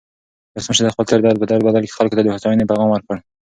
ولسمشر 0.55 0.83
د 0.85 0.93
خپل 0.93 1.05
تېر 1.09 1.19
درد 1.25 1.37
په 1.41 1.47
بدل 1.69 1.83
کې 1.85 1.95
خلکو 1.97 2.17
ته 2.17 2.21
د 2.23 2.29
هوساینې 2.35 2.69
پیغام 2.69 2.89
ورکړ. 2.91 3.15